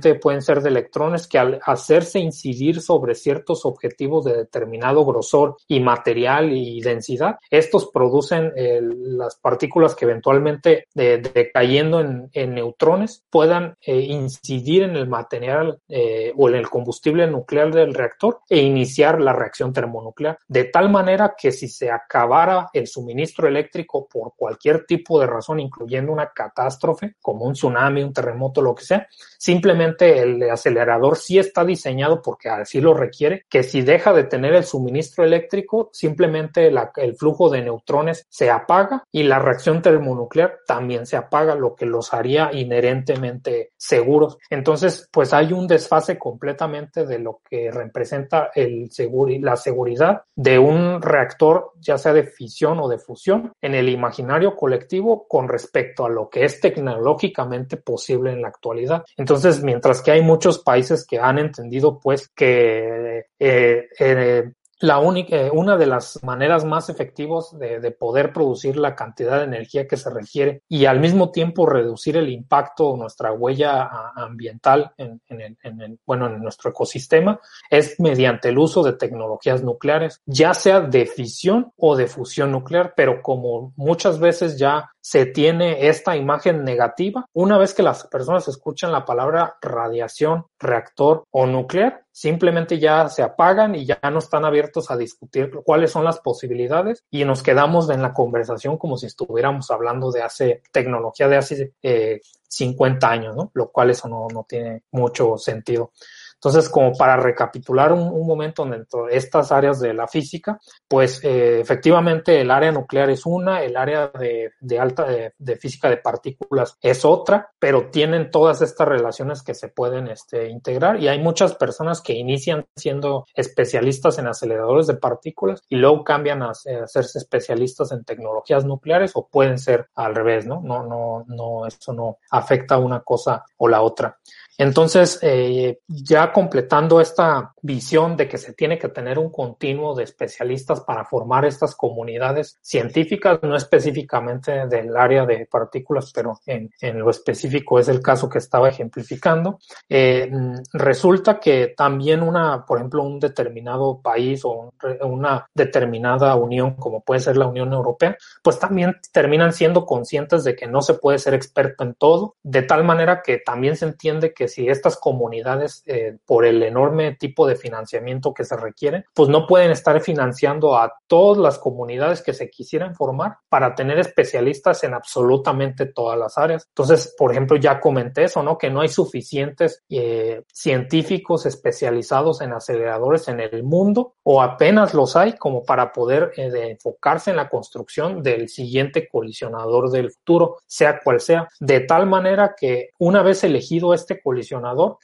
[0.01, 5.57] típicamente pueden ser de electrones que al hacerse incidir sobre ciertos objetivos de determinado grosor
[5.69, 14.01] y material y densidad, estos producen las partículas que eventualmente decayendo en, neutrones puedan eh,
[14.01, 19.33] incidir en el material eh, o en el combustible nuclear del reactor e iniciar la
[19.33, 20.39] reacción termonuclear.
[20.49, 25.61] De tal manera que si se acabara el suministro eléctrico por cualquier tipo de razón,
[25.61, 29.07] incluyendo una catástrofe como un tsunami, un terremoto, lo que sea,
[29.39, 34.55] simplemente el acelerador sí está diseñado porque así lo requiere, que si deja de tener
[34.55, 41.07] el suministro eléctrico, simplemente el flujo de neutrones se apaga y la reacción termonuclear también
[41.07, 44.39] se apaga, lo que los haría inherentemente seguros.
[44.49, 50.59] Entonces, pues hay un desfase completamente de lo que representa el seguro, la seguridad de
[50.59, 56.05] un reactor, ya sea de fisión o de fusión, en el imaginario colectivo con respecto
[56.05, 59.05] a lo que es tecnológicamente posible en la actualidad.
[59.17, 65.37] Entonces, mientras que hay muchos países que han entendido pues que eh, eh, la única,
[65.37, 69.97] eh, una de las maneras más efectivas de, poder producir la cantidad de energía que
[69.97, 76.27] se requiere y al mismo tiempo reducir el impacto, nuestra huella ambiental en, en, bueno,
[76.27, 77.39] en nuestro ecosistema
[77.71, 82.95] es mediante el uso de tecnologías nucleares, ya sea de fisión o de fusión nuclear,
[82.97, 87.27] pero como muchas veces ya se tiene esta imagen negativa.
[87.33, 93.23] Una vez que las personas escuchan la palabra radiación, reactor o nuclear, simplemente ya se
[93.23, 97.89] apagan y ya no están abiertos a discutir cuáles son las posibilidades y nos quedamos
[97.91, 103.37] en la conversación como si estuviéramos hablando de hace tecnología de hace eh, 50 años,
[103.37, 103.51] ¿no?
[103.55, 105.93] Lo cual eso no, no tiene mucho sentido.
[106.43, 111.61] Entonces, como para recapitular un, momento dentro de estas áreas de la física, pues eh,
[111.61, 117.05] efectivamente el área nuclear es una, el área de, alta de, física de partículas es
[117.05, 122.01] otra, pero tienen todas estas relaciones que se pueden este, integrar y hay muchas personas
[122.01, 127.93] que inician siendo especialistas en aceleradores de partículas y luego cambian a, a hacerse especialistas
[127.93, 130.63] en tecnologías nucleares o pueden ser al revés, ¿no?
[130.63, 134.17] No, no, no, eso no afecta una cosa o la otra.
[134.61, 140.05] Entonces, eh, ya completando esta visión de que se tiene que tener un continuo de
[140.05, 147.09] especialistas para formar estas comunidades científicas, no específicamente del área de partículas, pero en, lo
[147.09, 150.31] específico es el caso que estaba ejemplificando, eh,
[150.75, 157.21] resulta que también una, por ejemplo, un determinado país o una determinada unión, como puede
[157.21, 161.33] ser la Unión Europea, pues también terminan siendo conscientes de que no se puede ser
[161.33, 166.19] experto en todo, de tal manera que también se entiende que si estas comunidades, eh,
[166.27, 170.93] por el enorme tipo de financiamiento que se requiere, pues no pueden estar financiando a
[171.07, 176.67] todas las comunidades que se quisieran formar para tener especialistas en absolutamente todas las áreas.
[176.69, 178.59] Entonces, por ejemplo, ya comenté eso, ¿no?
[178.59, 185.17] Que no hay suficientes eh, científicos especializados en aceleradores en el mundo o apenas los
[185.17, 191.01] hay como para poder eh, enfocarse en la construcción del siguiente colisionador del futuro, sea
[191.03, 194.40] cual sea, de tal manera que una vez elegido este colisionador,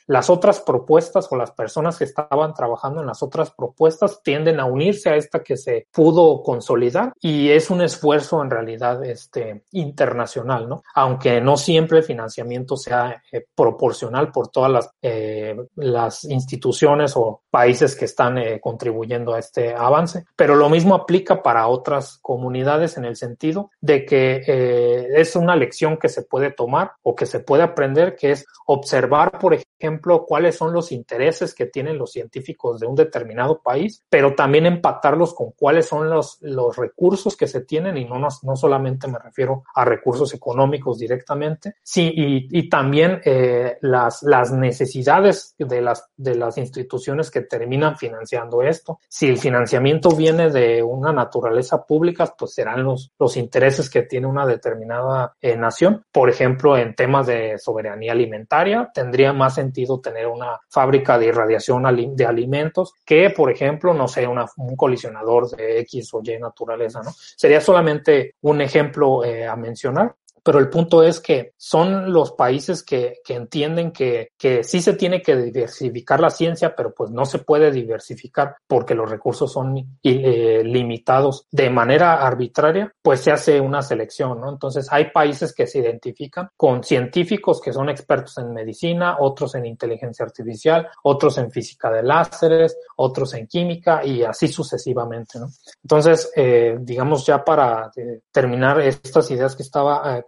[0.07, 4.65] las otras propuestas o las personas que estaban trabajando en las otras propuestas tienden a
[4.65, 10.69] unirse a esta que se pudo consolidar y es un esfuerzo en realidad este, internacional,
[10.69, 10.83] ¿no?
[10.95, 17.43] Aunque no siempre el financiamiento sea eh, proporcional por todas las, eh, las instituciones o
[17.51, 22.97] países que están eh, contribuyendo a este avance, pero lo mismo aplica para otras comunidades
[22.97, 27.27] en el sentido de que eh, es una lección que se puede tomar o que
[27.27, 32.13] se puede aprender, que es observar por ejemplo, cuáles son los intereses que tienen los
[32.13, 37.47] científicos de un determinado país, pero también empatarlos con cuáles son los, los recursos que
[37.47, 42.49] se tienen y no, no, no solamente me refiero a recursos económicos directamente, sí, y,
[42.51, 49.01] y también eh, las, las necesidades de las, de las instituciones que terminan financiando esto.
[49.09, 54.27] Si el financiamiento viene de una naturaleza pública, pues serán los, los intereses que tiene
[54.27, 56.05] una determinada eh, nación.
[56.11, 61.85] Por ejemplo, en temas de soberanía alimentaria, tendría más sentido tener una fábrica de irradiación
[62.17, 67.03] de alimentos que, por ejemplo, no sé, una, un colisionador de X o Y naturaleza,
[67.05, 67.13] ¿no?
[67.15, 70.17] Sería solamente un ejemplo eh, a mencionar
[70.47, 74.93] pero el punto es que son los países que, que entienden que, que, sí se
[74.93, 79.99] tiene que diversificar la ciencia, pero pues no se puede diversificar porque los recursos son
[80.05, 84.49] eh, limitados de manera arbitraria, pues se hace una selección, ¿no?
[84.49, 89.67] Entonces hay países que se identifican con científicos que son expertos en medicina, otros en
[89.67, 95.49] inteligencia artificial, otros en física de láseres, otros en química y así sucesivamente, ¿no?
[95.83, 100.23] Entonces, eh, digamos ya para eh, terminar estas ideas que estaba eh,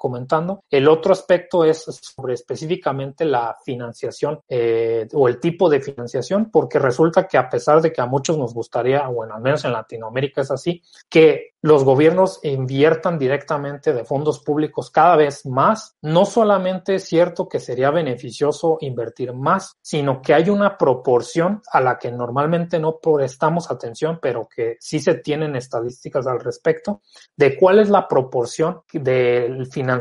[0.71, 6.79] El otro aspecto es sobre específicamente la financiación eh, o el tipo de financiación, porque
[6.79, 10.43] resulta que a pesar de que a muchos nos gustaría, bueno, al menos en Latinoamérica
[10.43, 16.97] es así, que los gobiernos inviertan directamente de fondos públicos cada vez más, no solamente
[16.97, 22.13] es cierto que sería beneficioso invertir más, sino que hay una proporción a la que
[22.13, 27.03] normalmente no prestamos atención, pero que sí se tienen estadísticas al respecto,
[27.37, 29.98] de cuál es la proporción del financiamiento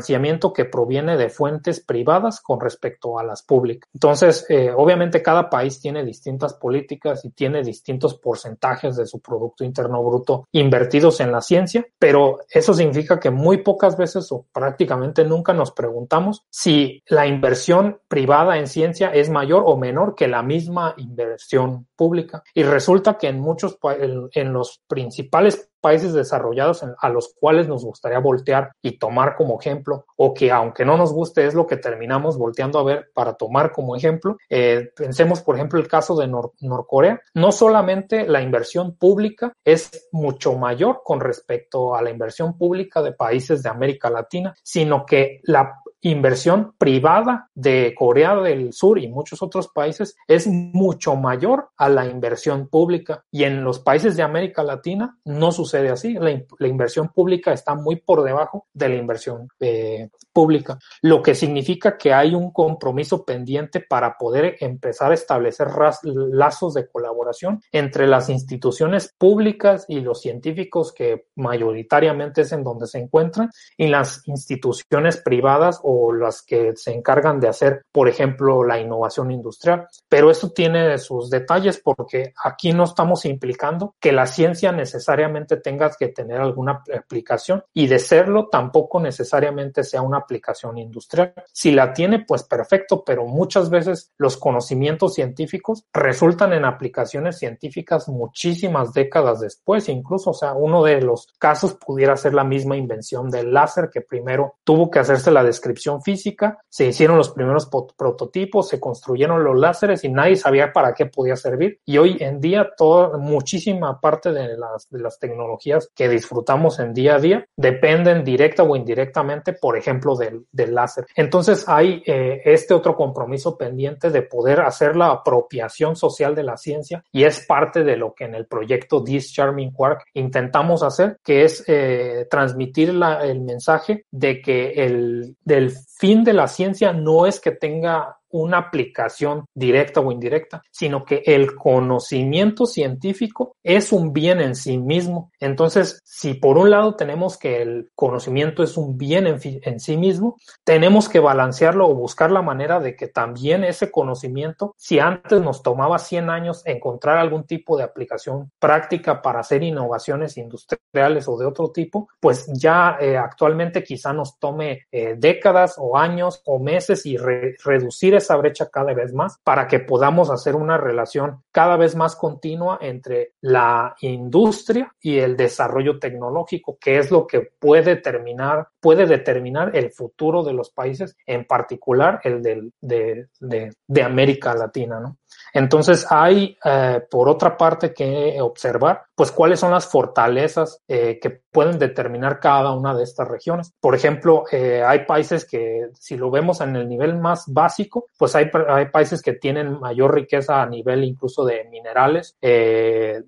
[0.54, 3.88] que proviene de fuentes privadas con respecto a las públicas.
[3.92, 9.64] Entonces, eh, obviamente cada país tiene distintas políticas y tiene distintos porcentajes de su Producto
[9.64, 15.24] Interno Bruto invertidos en las ciencia, pero eso significa que muy pocas veces o prácticamente
[15.24, 20.42] nunca nos preguntamos si la inversión privada en ciencia es mayor o menor que la
[20.42, 22.42] misma inversión pública.
[22.54, 27.82] Y resulta que en muchos, en, en los principales países desarrollados a los cuales nos
[27.82, 31.78] gustaría voltear y tomar como ejemplo, o que aunque no nos guste es lo que
[31.78, 34.36] terminamos volteando a ver para tomar como ejemplo.
[34.50, 37.22] Eh, pensemos, por ejemplo, el caso de Nor Norcorea.
[37.32, 43.12] No solamente la inversión pública es mucho mayor con respecto a la inversión pública de
[43.12, 49.42] países de América Latina, sino que la inversión privada de Corea del Sur y muchos
[49.42, 53.24] otros países es mucho mayor a la inversión pública.
[53.30, 56.14] Y en los países de América Latina no sucede así.
[56.14, 61.98] La, inversión pública está muy por debajo de la inversión eh, pública, lo que significa
[61.98, 65.68] que hay un compromiso pendiente para poder empezar a establecer
[66.04, 72.86] lazos de colaboración entre las instituciones públicas y los científicos que mayoritariamente es en donde
[72.86, 78.62] se encuentran y las instituciones privadas o las que se encargan de hacer, por ejemplo,
[78.62, 79.88] la innovación industrial.
[80.06, 85.90] Pero eso tiene sus detalles porque aquí no estamos implicando que la ciencia necesariamente tenga
[85.98, 91.32] que tener alguna aplicación y de serlo tampoco necesariamente sea una aplicación industrial.
[91.52, 98.08] Si la tiene, pues perfecto, pero muchas veces los conocimientos científicos resultan en aplicaciones científicas
[98.10, 103.30] muchísimas décadas después, incluso, o sea, uno de los casos pudiera ser la misma invención
[103.30, 108.68] del láser que primero tuvo que hacerse la descripción física, se hicieron los primeros prototipos,
[108.68, 111.80] se construyeron los láseres y nadie sabía para qué podía servir.
[111.84, 116.92] Y hoy en día, toda, muchísima parte de las, de las tecnologías que disfrutamos en
[116.92, 121.06] día a día dependen directa o indirectamente, por ejemplo, del, del láser.
[121.14, 126.56] Entonces hay eh, este otro compromiso pendiente de poder hacer la apropiación social de la
[126.56, 131.18] ciencia y es parte de lo que en el proyecto This Charming Quark intentamos hacer,
[131.24, 136.92] que es eh, transmitir la, el mensaje de que el del fin de la ciencia
[136.92, 143.92] no es que tenga una aplicación directa o indirecta, sino que el conocimiento científico es
[143.92, 145.30] un bien en sí mismo.
[145.40, 150.36] Entonces, si por un lado tenemos que el conocimiento es un bien en, sí mismo,
[150.64, 155.62] tenemos que balancearlo o buscar la manera de que también ese conocimiento, si antes nos
[155.62, 161.46] tomaba 100 años encontrar algún tipo de aplicación práctica para hacer innovaciones industriales o de
[161.46, 167.06] otro tipo, pues ya eh, actualmente quizá nos tome eh, décadas o años o meses
[167.06, 171.96] y reducir esa brecha cada vez más para que podamos hacer una relación cada vez
[171.96, 178.68] más continua entre la industria y el desarrollo tecnológico, que es lo que puede determinar,
[178.80, 185.00] puede determinar el futuro de los países, en particular el de, de, de América Latina,
[185.00, 185.18] ¿no?
[185.52, 191.30] Entonces hay, eh, por otra parte, que observar, pues cuáles son las fortalezas eh, que
[191.30, 193.72] pueden determinar cada una de estas regiones.
[193.80, 198.36] Por ejemplo, eh, hay países que, si lo vemos en el nivel más básico, pues
[198.36, 203.24] hay, hay países que tienen mayor riqueza a nivel incluso de minerales de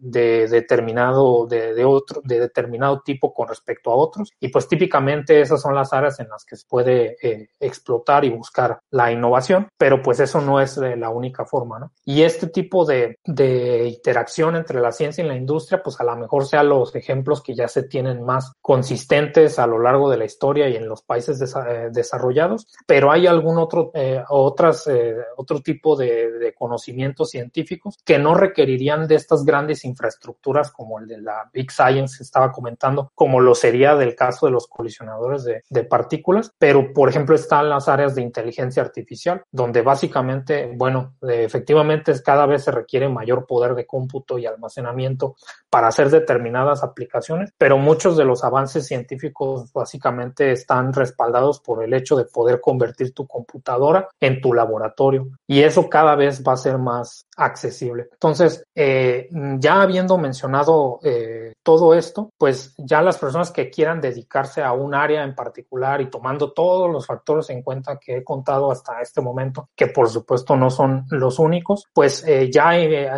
[0.48, 4.32] determinado, de, de, otro, de determinado tipo con respecto a otros.
[4.38, 7.16] Y pues típicamente esas son las áreas en las que se puede
[7.58, 11.92] explotar y buscar la innovación, pero pues eso no es la única forma, ¿no?
[12.10, 16.16] Y este tipo de, de interacción entre la ciencia y la industria, pues a lo
[16.16, 20.24] mejor sean los ejemplos que ya se tienen más consistentes a lo largo de la
[20.24, 25.60] historia y en los países eh, desarrollados, pero hay algún otro, eh, otras, eh, otro
[25.60, 31.20] tipo de, de, conocimientos científicos que no requerirían de estas grandes infraestructuras como el de
[31.20, 35.62] la Big Science que estaba comentando, como lo sería del caso de los colisionadores de,
[35.70, 41.99] de partículas, pero por ejemplo están las áreas de inteligencia artificial, donde básicamente, bueno, efectivamente
[42.24, 45.36] cada vez se requiere mayor poder de cómputo y almacenamiento
[45.68, 51.94] para hacer determinadas aplicaciones, pero muchos de los avances científicos básicamente están respaldados por el
[51.94, 55.28] hecho de poder convertir tu computadora en tu laboratorio.
[55.46, 58.08] Y eso cada vez va a ser más accesible.
[58.12, 59.28] Entonces, eh,
[59.58, 64.94] ya habiendo mencionado eh, todo esto, pues ya las personas que quieran dedicarse a un
[64.94, 69.20] área en particular y tomando todos los factores en cuenta que he contado hasta este
[69.20, 72.70] momento, que por supuesto no son los únicos, pues eh, ya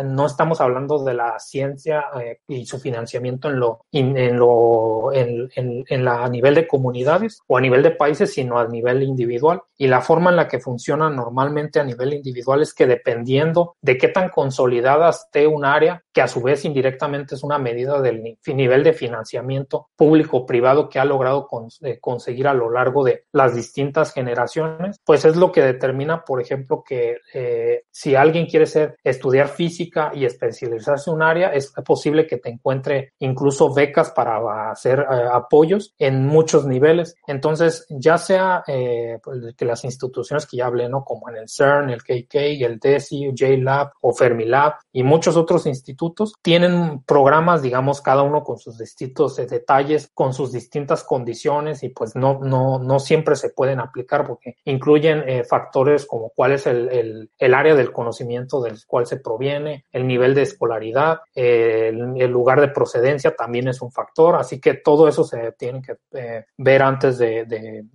[0.03, 2.05] no estamos hablando de la ciencia
[2.47, 7.57] y su financiamiento en lo, en lo, en, en, la, a nivel de comunidades o
[7.57, 9.61] a nivel de países, sino a nivel individual.
[9.77, 13.97] Y la forma en la que funciona normalmente a nivel individual es que dependiendo de
[13.97, 18.37] qué tan consolidada esté un área, que a su vez indirectamente es una medida del
[18.45, 21.47] nivel de financiamiento público-privado que ha logrado
[21.81, 26.39] eh, conseguir a lo largo de las distintas generaciones, pues es lo que determina, por
[26.39, 31.73] ejemplo, que eh, si alguien quiere ser, estudiar física y especializarse en un área, es
[31.85, 37.15] posible que te encuentre incluso becas para hacer eh, apoyos en muchos niveles.
[37.25, 41.03] Entonces, ya sea pues, que las instituciones que ya hablé, ¿no?
[41.03, 46.33] Como en el CERN, el KK, el DESI, JLab o Fermilab y muchos otros institutos
[46.41, 51.89] tienen programas, digamos, cada uno con sus distintos eh, detalles, con sus distintas condiciones y
[51.89, 56.67] pues no, no, no siempre se pueden aplicar porque incluyen eh, factores como cuál es
[56.67, 62.13] el, el, el, área del conocimiento del cual se proviene, el nivel de escolaridad, el,
[62.17, 65.95] el, lugar de procedencia también es un factor, así que todo eso se tiene que
[66.11, 67.85] eh, ver antes de, de,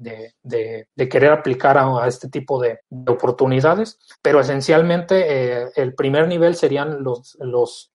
[0.43, 6.29] de, de, querer aplicar a, a este tipo de, oportunidades, pero esencialmente eh, el primer
[6.29, 7.37] nivel serían los,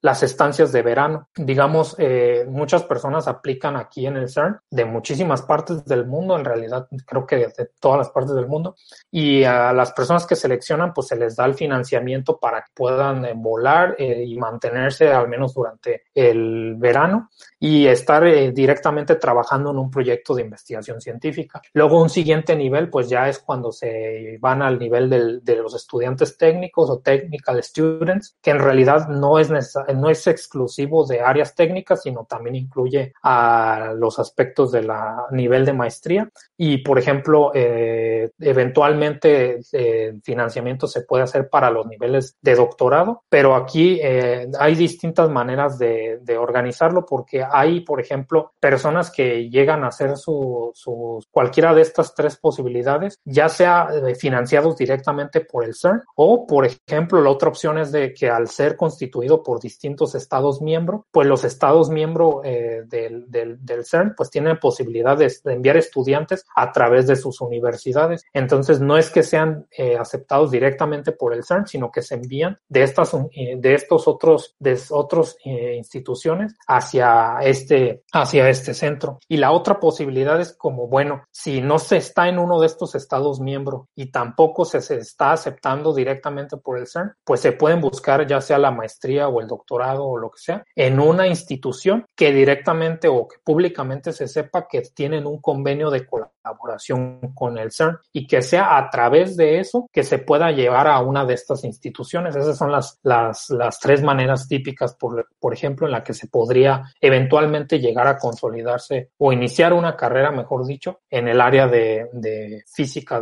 [0.02, 1.30] las estancias de verano.
[1.38, 6.44] Digamos, eh, muchas personas aplican aquí en el CERN de muchísimas partes del mundo, en
[6.44, 8.76] realidad creo que de todas las partes del mundo,
[9.10, 13.24] y a las personas que seleccionan pues se les da el financiamiento para que puedan
[13.24, 17.30] eh, volar eh, y mantenerse al menos durante el verano
[17.64, 21.62] y estar eh, directamente trabajando en un proyecto de investigación científica.
[21.72, 25.74] Luego un siguiente nivel pues ya es cuando se van al nivel del, de los
[25.74, 29.50] estudiantes técnicos o technical students, que en realidad no es,
[29.96, 35.64] no es exclusivo de áreas técnicas, sino también incluye a los aspectos de la nivel
[35.64, 36.30] de maestría.
[36.58, 43.24] Y por ejemplo, eh, eventualmente eh, financiamiento se puede hacer para los niveles de doctorado,
[43.30, 49.50] pero aquí eh, hay distintas maneras de, de, organizarlo porque hay, por ejemplo, personas que
[49.50, 55.42] llegan a hacer su, su cualquiera de estas tres posibilidades, ya sea eh, financiados directamente
[55.42, 59.44] por el CERN o, por ejemplo, la otra opción es de que al ser constituido
[59.44, 64.58] por distintos estados miembros, pues los estados miembros eh, del, del, del, CERN pues tienen
[64.58, 68.24] posibilidades de enviar estudiantes a través de sus universidades.
[68.34, 72.58] Entonces no es que sean eh, aceptados directamente por el CERN, sino que se envían
[72.68, 79.20] de estas eh, de estos otros de otros eh, instituciones hacia este hacia este centro.
[79.28, 82.96] Y la otra posibilidad es como bueno, si no se está en uno de estos
[82.96, 88.26] estados miembros y tampoco se, está aceptando directamente por el CERN, pues se pueden buscar
[88.28, 92.32] ya sea la maestría o el doctorado o lo que sea en una institución que
[92.32, 97.98] directamente o que públicamente se sepa que tienen un convenio de colaboración con el CERN
[98.12, 101.64] y que sea a través de eso que se pueda llevar a una de estas
[101.64, 102.36] instituciones.
[102.36, 106.28] Esas son las, las, las tres maneras típicas, por, por ejemplo, en la que se
[106.28, 107.33] podría eventualmente
[107.80, 113.20] llegar a consolidarse o iniciar una carrera, mejor dicho, en el área de, física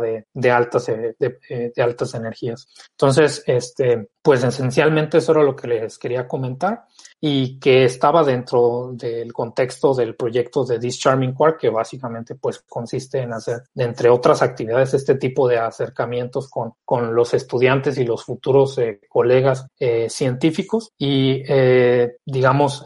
[0.50, 2.66] altas, de, de altas energías.
[2.90, 6.86] Entonces, este, pues esencialmente eso era lo que les quería comentar
[7.24, 12.64] y que estaba dentro del contexto del proyecto de This Charming Quark, que básicamente pues
[12.68, 18.04] consiste en hacer, entre otras actividades, este tipo de acercamientos con, con los estudiantes y
[18.04, 20.90] los futuros eh, colegas eh, científicos.
[20.98, 22.84] Y eh, digamos,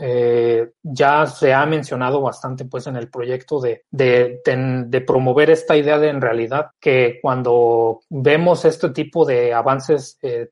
[0.83, 6.09] ya se ha mencionado bastante pues en el proyecto de, de, promover esta idea de
[6.09, 10.49] en realidad que cuando vemos este tipo de avances eh,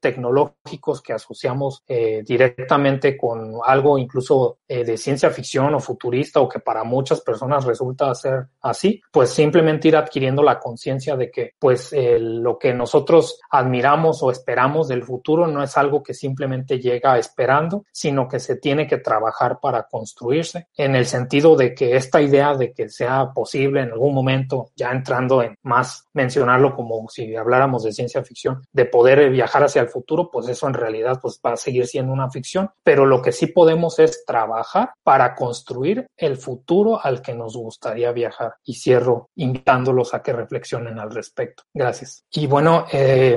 [0.74, 6.48] tecnológicos que asociamos eh, directamente con algo incluso eh, de ciencia ficción o futurista o
[6.48, 11.52] que para muchas personas resulta ser así, pues simplemente ir adquiriendo la conciencia de que
[11.58, 16.78] pues eh, lo que nosotros admiramos o esperamos del futuro no es algo que simplemente
[16.78, 21.96] llega esperando, sino que se tiene que trabajar para construirse en el sentido de que
[21.96, 27.08] esta idea de que sea posible en algún momento, ya entrando en más mencionarlo como
[27.08, 31.40] si habláramos de ciencia ficción, de poder viajar hacia el futuro, pues en realidad pues
[31.44, 36.06] va a seguir siendo una ficción, pero lo que sí podemos es trabajar para construir
[36.16, 38.54] el futuro al que nos gustaría viajar.
[38.64, 41.64] Y cierro invitándolos a que reflexionen al respecto.
[41.72, 42.24] Gracias.
[42.30, 43.36] Y bueno, eh,